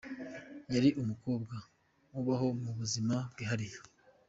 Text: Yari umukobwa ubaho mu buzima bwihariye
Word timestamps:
Yari 0.73 0.89
umukobwa 1.01 1.55
ubaho 2.19 2.47
mu 2.63 2.71
buzima 2.79 3.15
bwihariye 3.31 3.77